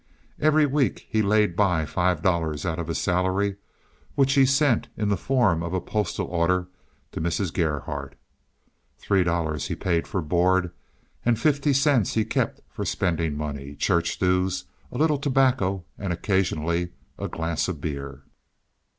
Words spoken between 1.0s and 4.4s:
he laid by five dollars out of his salary, which